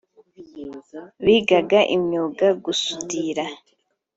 [1.25, 3.45] bigaga imyuga gusudira